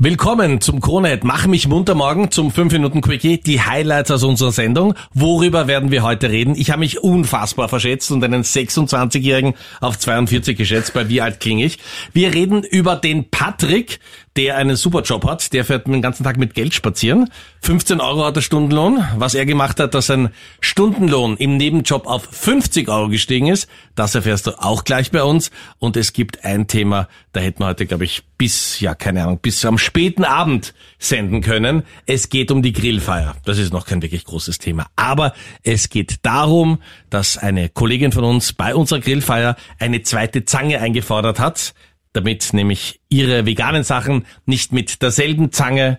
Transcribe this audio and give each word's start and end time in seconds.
Willkommen 0.00 0.60
zum 0.60 0.80
Kronet. 0.80 1.24
Mach 1.24 1.48
mich 1.48 1.66
munter 1.66 1.96
morgen 1.96 2.30
zum 2.30 2.52
5 2.52 2.72
Minuten 2.72 3.00
Quickie. 3.00 3.40
Die 3.40 3.60
Highlights 3.60 4.12
aus 4.12 4.22
unserer 4.22 4.52
Sendung. 4.52 4.94
Worüber 5.12 5.66
werden 5.66 5.90
wir 5.90 6.04
heute 6.04 6.30
reden? 6.30 6.54
Ich 6.54 6.70
habe 6.70 6.78
mich 6.78 7.02
unfassbar 7.02 7.68
verschätzt 7.68 8.12
und 8.12 8.22
einen 8.22 8.44
26-Jährigen 8.44 9.54
auf 9.80 9.98
42 9.98 10.56
geschätzt. 10.56 10.94
Bei 10.94 11.08
wie 11.08 11.20
alt 11.20 11.40
klinge 11.40 11.64
ich? 11.64 11.80
Wir 12.12 12.32
reden 12.32 12.62
über 12.62 12.94
den 12.94 13.28
Patrick, 13.28 13.98
der 14.38 14.56
einen 14.56 14.76
super 14.76 15.02
Job 15.02 15.26
hat. 15.26 15.52
Der 15.52 15.64
fährt 15.64 15.88
den 15.88 16.00
ganzen 16.00 16.22
Tag 16.22 16.36
mit 16.36 16.54
Geld 16.54 16.72
spazieren. 16.72 17.28
15 17.62 18.00
Euro 18.00 18.24
hat 18.24 18.36
der 18.36 18.40
Stundenlohn. 18.40 19.04
Was 19.16 19.34
er 19.34 19.44
gemacht 19.44 19.80
hat, 19.80 19.94
dass 19.94 20.06
sein 20.06 20.28
Stundenlohn 20.60 21.36
im 21.38 21.56
Nebenjob 21.56 22.06
auf 22.06 22.28
50 22.30 22.88
Euro 22.88 23.08
gestiegen 23.08 23.48
ist, 23.48 23.68
das 23.96 24.14
erfährst 24.14 24.46
du 24.46 24.52
auch 24.62 24.84
gleich 24.84 25.10
bei 25.10 25.24
uns. 25.24 25.50
Und 25.80 25.96
es 25.96 26.12
gibt 26.12 26.44
ein 26.44 26.68
Thema, 26.68 27.08
da 27.32 27.40
hätten 27.40 27.64
wir 27.64 27.66
heute, 27.66 27.84
glaube 27.84 28.04
ich, 28.04 28.22
bis, 28.38 28.78
ja, 28.78 28.94
keine 28.94 29.24
Ahnung, 29.24 29.40
bis 29.42 29.64
am 29.64 29.76
späten 29.76 30.22
Abend 30.22 30.72
senden 31.00 31.40
können. 31.40 31.82
Es 32.06 32.28
geht 32.28 32.52
um 32.52 32.62
die 32.62 32.72
Grillfeier. 32.72 33.34
Das 33.44 33.58
ist 33.58 33.72
noch 33.72 33.86
kein 33.86 34.02
wirklich 34.02 34.24
großes 34.24 34.58
Thema. 34.58 34.86
Aber 34.94 35.34
es 35.64 35.88
geht 35.88 36.24
darum, 36.24 36.78
dass 37.10 37.38
eine 37.38 37.70
Kollegin 37.70 38.12
von 38.12 38.22
uns 38.22 38.52
bei 38.52 38.76
unserer 38.76 39.00
Grillfeier 39.00 39.56
eine 39.80 40.02
zweite 40.02 40.44
Zange 40.44 40.80
eingefordert 40.80 41.40
hat 41.40 41.74
damit 42.12 42.52
nämlich 42.52 43.00
ihre 43.08 43.46
veganen 43.46 43.84
Sachen 43.84 44.26
nicht 44.46 44.72
mit 44.72 45.02
derselben 45.02 45.52
Zange 45.52 45.98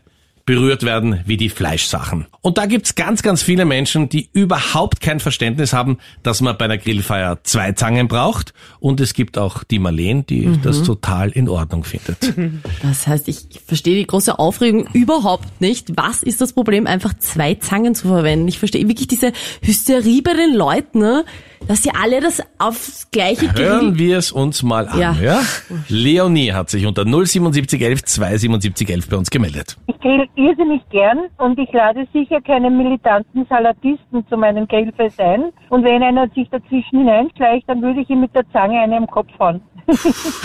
berührt 0.49 0.81
werden 0.81 1.19
wie 1.27 1.37
die 1.37 1.49
Fleischsachen. 1.49 2.25
Und 2.41 2.57
da 2.57 2.65
gibt's 2.65 2.95
ganz, 2.95 3.21
ganz 3.21 3.43
viele 3.43 3.65
Menschen, 3.65 4.09
die 4.09 4.31
überhaupt 4.33 4.99
kein 4.99 5.19
Verständnis 5.19 5.73
haben, 5.73 5.99
dass 6.23 6.41
man 6.41 6.57
bei 6.57 6.65
einer 6.65 6.79
Grillfeier 6.79 7.43
zwei 7.43 7.73
Zangen 7.73 8.07
braucht. 8.07 8.55
Und 8.79 8.99
es 8.99 9.13
gibt 9.13 9.37
auch 9.37 9.63
die 9.63 9.77
Marleen, 9.77 10.25
die 10.25 10.47
mhm. 10.47 10.63
das 10.63 10.81
total 10.81 11.29
in 11.29 11.47
Ordnung 11.47 11.83
findet. 11.83 12.33
Das 12.81 13.05
heißt, 13.07 13.27
ich 13.27 13.45
verstehe 13.65 13.95
die 13.95 14.07
große 14.07 14.39
Aufregung 14.39 14.87
überhaupt 14.93 15.61
nicht. 15.61 15.91
Was 15.95 16.23
ist 16.23 16.41
das 16.41 16.53
Problem, 16.53 16.87
einfach 16.87 17.13
zwei 17.19 17.55
Zangen 17.55 17.93
zu 17.93 18.07
verwenden? 18.07 18.47
Ich 18.47 18.57
verstehe 18.57 18.87
wirklich 18.87 19.07
diese 19.07 19.33
Hysterie 19.61 20.21
bei 20.21 20.33
den 20.33 20.55
Leuten, 20.55 20.99
ne? 20.99 21.25
Dass 21.67 21.83
sie 21.83 21.91
alle 21.91 22.21
das 22.21 22.41
aufs 22.57 23.09
gleiche 23.11 23.53
Hören 23.53 23.97
wir 23.97 24.17
es 24.17 24.31
uns 24.31 24.63
mal 24.63 24.87
an. 24.87 24.99
Ja. 24.99 25.15
ja? 25.21 25.41
Leonie 25.87 26.53
hat 26.53 26.69
sich 26.69 26.85
unter 26.85 27.03
07711 27.03 28.05
27711 28.05 29.09
bei 29.09 29.17
uns 29.17 29.29
gemeldet. 29.29 29.77
Ich 29.87 29.99
grill 29.99 30.27
irrsinnig 30.35 30.81
gern 30.89 31.19
und 31.37 31.59
ich 31.59 31.71
lade 31.71 32.07
sicher 32.13 32.41
keine 32.41 32.69
militanten 32.69 33.45
Salatisten 33.49 34.25
zu 34.27 34.37
meinem 34.37 34.67
Grillfest 34.67 35.19
ein. 35.19 35.51
Und 35.69 35.83
wenn 35.83 36.01
einer 36.03 36.27
sich 36.29 36.49
dazwischen 36.49 36.99
hineinschleicht, 36.99 37.67
dann 37.67 37.81
würde 37.81 38.01
ich 38.01 38.09
ihm 38.09 38.21
mit 38.21 38.33
der 38.33 38.49
Zange 38.51 38.79
einen 38.79 39.03
im 39.03 39.07
Kopf 39.07 39.29
hauen. 39.39 39.61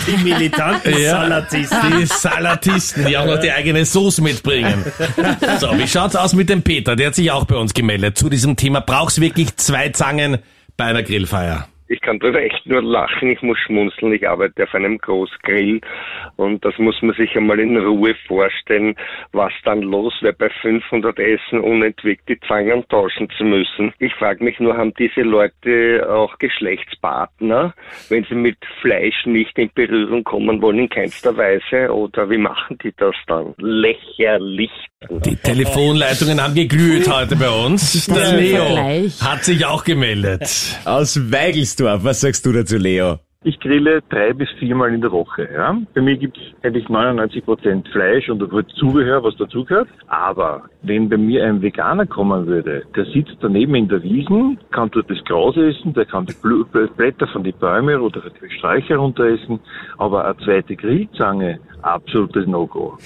Die 0.07 0.23
militanten 0.23 0.91
ja, 0.99 1.21
Salatisten. 1.21 1.99
Die 1.99 2.05
Salatisten, 2.05 3.05
die 3.05 3.17
auch 3.17 3.25
noch 3.25 3.39
die 3.39 3.51
eigene 3.51 3.85
Soße 3.85 4.21
mitbringen. 4.21 4.83
So, 5.59 5.67
wie 5.77 5.87
schaut's 5.87 6.15
aus 6.15 6.33
mit 6.33 6.49
dem 6.49 6.63
Peter? 6.63 6.95
Der 6.95 7.07
hat 7.07 7.15
sich 7.15 7.31
auch 7.31 7.45
bei 7.45 7.55
uns 7.55 7.73
gemeldet 7.73 8.17
zu 8.17 8.29
diesem 8.29 8.55
Thema. 8.55 8.81
Brauchst 8.81 9.21
wirklich 9.21 9.55
zwei 9.57 9.89
Zangen 9.89 10.39
bei 10.77 10.85
einer 10.85 11.03
Grillfeier? 11.03 11.67
Ich 11.87 12.01
kann 12.01 12.17
darüber 12.17 12.41
echt 12.41 12.65
nur 12.65 12.81
lachen, 12.81 13.29
ich 13.29 13.43
muss 13.43 13.59
schmunzeln, 13.59 14.11
ich 14.11 14.27
arbeite 14.27 14.63
auf 14.63 14.73
einem 14.73 14.97
Großgrill 14.97 15.81
und 16.35 16.65
das 16.65 16.75
muss 16.79 16.99
man 17.03 17.15
sich 17.15 17.35
einmal 17.37 17.59
in 17.59 17.77
Ruhe 17.77 18.15
vorstellen, 18.27 18.95
was 19.33 19.53
dann 19.65 19.83
los 19.83 20.13
wäre 20.21 20.33
bei 20.33 20.49
500 20.49 21.19
Essen 21.19 21.59
unentwegt 21.59 22.27
die 22.27 22.39
Zangen 22.47 22.87
tauschen 22.89 23.29
zu 23.37 23.43
müssen. 23.43 23.93
Ich 23.99 24.15
frage 24.15 24.43
mich 24.43 24.59
nur, 24.59 24.75
haben 24.75 24.95
diese 24.95 25.21
Leute 25.21 26.07
auch 26.09 26.39
Geschlechtspartner, 26.39 27.75
wenn 28.09 28.23
sie 28.23 28.35
mit 28.35 28.57
Fleisch 28.81 29.27
nicht 29.27 29.55
in 29.59 29.69
Berührung 29.75 30.23
kommen 30.23 30.63
wollen, 30.63 30.79
in 30.79 30.89
keinster 30.89 31.37
Weise 31.37 31.93
oder 31.93 32.27
wie 32.31 32.39
machen 32.39 32.79
die 32.83 32.93
das 32.97 33.15
dann? 33.27 33.53
Lächerlich. 33.57 34.71
Die 35.09 35.35
Telefonleitungen 35.35 36.41
haben 36.41 36.55
geglüht 36.55 37.09
heute 37.11 37.35
bei 37.35 37.49
uns. 37.49 38.05
Der 38.07 38.33
Leo 38.33 38.77
hat 39.21 39.43
sich 39.43 39.65
auch 39.65 39.83
gemeldet. 39.83 40.43
Aus 40.85 41.31
Weigelsdorf. 41.31 42.03
Was 42.03 42.21
sagst 42.21 42.45
du 42.45 42.51
dazu, 42.51 42.77
Leo? 42.77 43.19
Ich 43.47 43.59
grille 43.59 44.01
drei 44.09 44.33
bis 44.33 44.49
viermal 44.57 44.91
in 44.91 45.01
der 45.01 45.11
Woche. 45.11 45.47
Ja? 45.53 45.77
Bei 45.93 46.01
mir 46.01 46.17
gibt 46.17 46.35
es 46.35 46.43
eigentlich 46.63 46.89
99 46.89 47.45
Prozent 47.45 47.87
Fleisch 47.89 48.27
und 48.27 48.41
Zubehör, 48.79 49.23
was 49.23 49.37
dazugehört. 49.37 49.87
Aber 50.07 50.63
wenn 50.81 51.09
bei 51.09 51.17
mir 51.17 51.45
ein 51.45 51.61
Veganer 51.61 52.07
kommen 52.07 52.47
würde, 52.47 52.81
der 52.95 53.05
sitzt 53.05 53.37
daneben 53.41 53.75
in 53.75 53.87
der 53.87 54.01
Wiesen, 54.01 54.57
kann 54.71 54.89
dort 54.89 55.11
das 55.11 55.23
Gras 55.25 55.55
essen, 55.57 55.93
der 55.93 56.05
kann 56.05 56.25
die 56.25 56.33
Blätter 56.97 57.27
von 57.27 57.43
den 57.43 57.53
Bäumen 57.59 58.01
oder 58.01 58.21
die 58.21 58.49
Sträucher 58.57 58.95
runter 58.95 59.25
essen, 59.25 59.59
aber 59.99 60.25
eine 60.25 60.37
zweite 60.37 60.75
Grillzange, 60.75 61.59
absolutes 61.83 62.47
No-Go. 62.47 62.97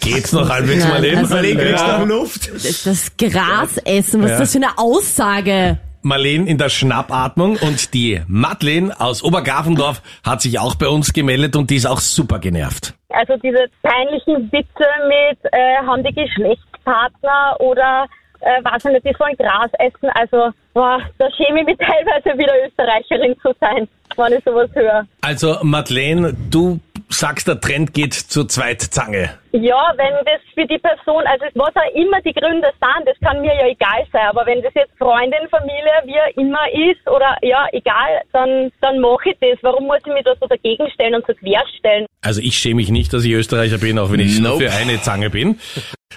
Geht's 0.00 0.32
noch 0.32 0.48
halbwegs 0.48 0.86
mal 0.86 1.02
hin? 1.02 1.18
Also, 1.18 1.34
Marlene, 1.34 1.62
kriegst 1.62 1.86
du 1.86 1.98
noch 1.98 2.06
Luft? 2.06 2.52
Das, 2.52 2.82
das 2.84 3.16
Gras 3.16 3.76
essen, 3.84 4.22
was 4.22 4.30
ja. 4.30 4.36
ist 4.36 4.40
das 4.40 4.52
für 4.52 4.58
eine 4.58 4.78
Aussage? 4.78 5.78
Marlene 6.02 6.48
in 6.48 6.58
der 6.58 6.68
Schnappatmung 6.68 7.56
und 7.56 7.94
die 7.94 8.20
Madeleine 8.26 8.98
aus 9.00 9.22
Obergafendorf 9.22 10.02
hat 10.24 10.42
sich 10.42 10.58
auch 10.58 10.74
bei 10.74 10.88
uns 10.88 11.12
gemeldet 11.12 11.54
und 11.54 11.70
die 11.70 11.76
ist 11.76 11.86
auch 11.86 12.00
super 12.00 12.40
genervt. 12.40 12.94
Also 13.10 13.36
diese 13.36 13.66
peinlichen 13.82 14.50
Witze 14.50 14.86
mit, 15.06 15.38
äh, 15.52 15.76
haben 15.86 16.02
die 16.02 16.12
Geschlechtspartner 16.12 17.56
oder 17.60 18.06
äh, 18.42 18.64
weiß 18.64 18.84
nicht, 18.84 19.06
die 19.06 19.14
sollen 19.16 19.36
Gras 19.36 19.70
essen. 19.78 20.10
Also, 20.14 20.50
boah, 20.74 21.00
da 21.18 21.28
schäme 21.36 21.60
ich 21.60 21.66
mich 21.66 21.76
teilweise 21.78 22.36
wieder 22.38 22.52
Österreicherin 22.66 23.36
zu 23.40 23.52
sein, 23.60 23.88
wenn 24.16 24.32
ich 24.32 24.44
sowas 24.44 24.70
höre. 24.74 25.06
Also, 25.20 25.58
Madeleine, 25.62 26.34
du 26.50 26.80
sagst, 27.12 27.48
der 27.48 27.60
Trend 27.60 27.94
geht 27.94 28.14
zur 28.14 28.48
Zweitzange. 28.48 29.30
Ja, 29.52 29.92
wenn 29.96 30.14
das 30.24 30.40
für 30.54 30.66
die 30.66 30.78
Person, 30.78 31.24
also 31.26 31.44
was 31.54 31.76
auch 31.76 31.94
immer 31.94 32.20
die 32.22 32.32
Gründe 32.32 32.68
sind, 32.80 33.06
das 33.06 33.16
kann 33.20 33.40
mir 33.42 33.54
ja 33.54 33.68
egal 33.68 34.06
sein, 34.12 34.28
aber 34.30 34.46
wenn 34.46 34.62
das 34.62 34.72
jetzt 34.74 34.96
Freundin, 34.98 35.48
Familie, 35.50 35.92
wie 36.04 36.40
immer 36.40 36.64
ist 36.90 37.06
oder 37.08 37.36
ja, 37.42 37.66
egal, 37.72 38.22
dann, 38.32 38.70
dann 38.80 39.00
mache 39.00 39.30
ich 39.30 39.36
das. 39.40 39.58
Warum 39.62 39.86
muss 39.86 39.98
ich 40.06 40.12
mich 40.12 40.24
da 40.24 40.32
so 40.40 40.46
dagegen 40.46 40.88
stellen 40.94 41.14
und 41.14 41.26
so 41.26 41.34
querstellen? 41.34 42.06
Also 42.22 42.40
ich 42.40 42.56
schäme 42.56 42.76
mich 42.76 42.90
nicht, 42.90 43.12
dass 43.12 43.24
ich 43.24 43.32
Österreicher 43.32 43.78
bin, 43.78 43.98
auch 43.98 44.10
wenn 44.10 44.20
ich 44.20 44.40
nope. 44.40 44.62
nur 44.62 44.70
für 44.70 44.76
eine 44.76 45.00
Zange 45.02 45.28
bin. 45.28 45.58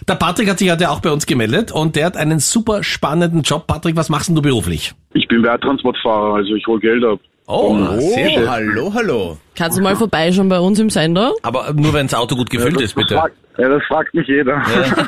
Der 0.08 0.16
Patrick 0.16 0.50
hat 0.50 0.60
sich 0.60 0.72
heute 0.72 0.90
auch 0.92 1.02
bei 1.02 1.12
uns 1.12 1.26
gemeldet 1.26 1.72
und 1.72 1.96
der 1.96 2.06
hat 2.06 2.18
einen 2.18 2.40
super 2.40 2.84
spannenden 2.84 3.42
Job. 3.42 3.68
Patrick, 3.68 3.96
was 3.96 4.10
machst 4.10 4.30
denn 4.30 4.36
du 4.36 4.42
beruflich? 4.42 4.94
Ich 5.14 5.28
bin 5.28 5.44
Werttransportfahrer, 5.44 6.36
also 6.36 6.56
ich 6.56 6.66
hole 6.68 6.80
Geld 6.80 7.04
ab. 7.04 7.20
Oh, 7.48 7.78
oh 7.78 8.00
sehr 8.00 8.32
schön. 8.32 8.50
hallo, 8.50 8.92
hallo. 8.94 9.38
Kannst 9.56 9.78
du 9.78 9.82
mal 9.84 9.96
vorbeischauen 9.96 10.50
bei 10.50 10.60
uns 10.60 10.80
im 10.80 10.90
Sender? 10.90 11.32
Aber 11.44 11.74
nur 11.74 11.94
wenn 11.94 12.08
das 12.08 12.16
Auto 12.16 12.36
gut 12.36 12.50
gefüllt 12.50 12.80
ja, 12.80 12.86
ist, 12.86 12.96
bitte. 12.96 13.16
Fragt, 13.16 13.36
ja, 13.58 13.70
das 13.70 13.84
fragt 13.88 14.14
mich 14.16 14.28
jeder. 14.28 14.54
Ja. 14.54 15.08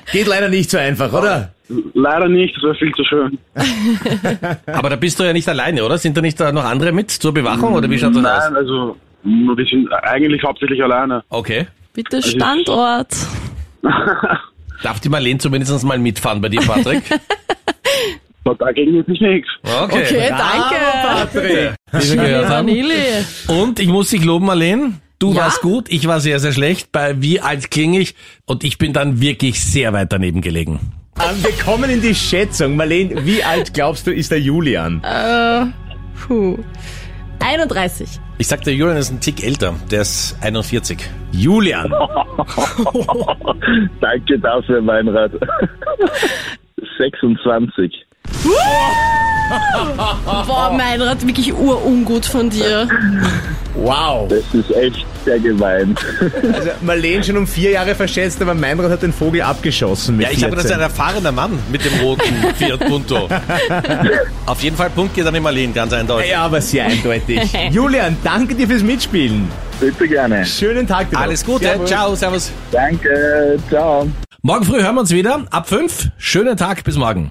Geht 0.12 0.26
leider 0.26 0.50
nicht 0.50 0.70
so 0.70 0.76
einfach, 0.76 1.10
oder? 1.12 1.54
Leider 1.94 2.28
nicht, 2.28 2.54
das 2.56 2.64
wäre 2.64 2.74
viel 2.74 2.92
zu 2.92 3.04
schön. 3.04 3.38
Aber 4.66 4.90
da 4.90 4.96
bist 4.96 5.18
du 5.18 5.24
ja 5.24 5.32
nicht 5.32 5.48
alleine, 5.48 5.82
oder? 5.82 5.96
Sind 5.96 6.16
da 6.16 6.20
nicht 6.20 6.38
noch 6.38 6.64
andere 6.64 6.92
mit 6.92 7.10
zur 7.10 7.32
Bewachung, 7.32 7.72
oder 7.72 7.88
wie 7.88 7.98
schaut 7.98 8.14
das 8.14 8.22
Nein, 8.22 8.36
aus? 8.36 8.44
Nein, 8.44 8.56
also 8.56 8.96
wir 9.22 9.66
sind 9.66 9.90
eigentlich 9.90 10.42
hauptsächlich 10.42 10.82
alleine. 10.82 11.22
Okay. 11.30 11.66
Bitte 11.94 12.16
also 12.16 12.28
Standort. 12.28 13.08
Darf 14.82 15.00
die 15.00 15.08
Marlene 15.08 15.38
zumindest 15.38 15.82
mal 15.84 15.98
mitfahren 15.98 16.42
bei 16.42 16.48
dir, 16.50 16.60
Patrick? 16.60 17.02
Dagegen 18.54 18.98
ist 18.98 19.08
nicht 19.08 19.22
nichts. 19.22 19.48
Okay, 19.62 20.04
okay 20.04 20.28
danke. 20.30 20.76
Patrick. 21.06 21.74
Und 23.48 23.80
ich 23.80 23.88
muss 23.88 24.10
dich 24.10 24.24
loben, 24.24 24.46
Marlene. 24.46 24.94
Du 25.18 25.32
ja? 25.32 25.42
warst 25.42 25.60
gut, 25.60 25.88
ich 25.90 26.06
war 26.08 26.20
sehr, 26.20 26.38
sehr 26.38 26.52
schlecht. 26.52 26.92
Bei 26.92 27.20
Wie 27.20 27.40
alt 27.40 27.70
klinge 27.70 28.00
ich? 28.00 28.14
Und 28.46 28.64
ich 28.64 28.78
bin 28.78 28.92
dann 28.92 29.20
wirklich 29.20 29.60
sehr 29.60 29.92
weit 29.92 30.12
daneben 30.12 30.40
gelegen. 30.40 30.80
Ähm, 31.18 31.44
wir 31.44 31.52
kommen 31.62 31.90
in 31.90 32.00
die 32.00 32.14
Schätzung. 32.14 32.76
Marlene, 32.76 33.26
wie 33.26 33.44
alt 33.44 33.74
glaubst 33.74 34.06
du, 34.06 34.12
ist 34.12 34.30
der 34.30 34.40
Julian? 34.40 35.02
Äh, 35.04 35.66
puh. 36.26 36.58
31. 37.40 38.08
Ich 38.38 38.46
sag, 38.46 38.62
der 38.62 38.74
Julian 38.74 38.96
ist 38.96 39.10
ein 39.10 39.20
Tick 39.20 39.44
älter. 39.44 39.74
Der 39.90 40.00
ist 40.02 40.38
41. 40.40 40.98
Julian. 41.32 41.90
Danke 44.00 44.38
dafür, 44.38 44.80
Meinrad. 44.80 45.32
26. 46.98 48.06
Boah, 50.46 50.72
Meinrad, 50.76 51.26
wirklich 51.26 51.52
urungut 51.52 52.24
von 52.26 52.50
dir. 52.50 52.88
Wow. 53.74 54.28
Das 54.28 54.42
ist 54.52 54.70
echt 54.76 55.06
sehr 55.24 55.38
gemein. 55.38 55.94
Also 56.42 56.70
Marlene 56.82 57.22
schon 57.24 57.36
um 57.36 57.46
vier 57.46 57.70
Jahre 57.70 57.94
verschätzt, 57.94 58.40
aber 58.42 58.54
Meinrad 58.54 58.90
hat 58.90 59.02
den 59.02 59.12
Vogel 59.12 59.42
abgeschossen 59.42 60.16
mit 60.16 60.26
Ja, 60.26 60.32
ich 60.32 60.44
habe 60.44 60.56
das 60.56 60.70
ein 60.70 60.80
erfahrener 60.80 61.32
Mann 61.32 61.58
mit 61.70 61.84
dem 61.84 62.00
roten 62.00 62.34
Fiat 62.56 62.80
Punto. 62.80 63.28
Auf 64.46 64.62
jeden 64.62 64.76
Fall 64.76 64.90
Punkt 64.90 65.14
geht 65.14 65.26
an 65.26 65.34
die 65.34 65.40
Marlene, 65.40 65.72
ganz 65.72 65.92
eindeutig. 65.92 66.30
Ja, 66.30 66.42
aber 66.42 66.60
sehr 66.60 66.86
eindeutig. 66.86 67.40
Julian, 67.70 68.16
danke 68.22 68.54
dir 68.54 68.66
fürs 68.66 68.82
Mitspielen. 68.82 69.48
Bitte 69.80 70.08
gerne. 70.08 70.44
Schönen 70.44 70.86
Tag 70.86 71.10
dir. 71.10 71.18
Alles 71.18 71.44
Gute, 71.44 71.64
servus. 71.64 71.88
ciao, 71.88 72.14
servus. 72.14 72.50
Danke, 72.70 73.58
ciao. 73.68 74.06
Morgen 74.42 74.64
früh 74.64 74.82
hören 74.82 74.94
wir 74.94 75.00
uns 75.02 75.10
wieder 75.10 75.44
ab 75.50 75.68
5. 75.68 76.08
Schönen 76.18 76.56
Tag, 76.56 76.82
bis 76.84 76.96
morgen. 76.96 77.28